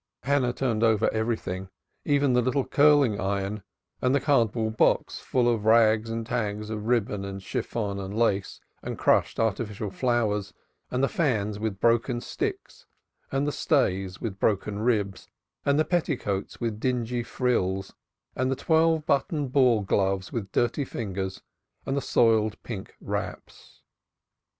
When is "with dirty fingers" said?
20.33-21.43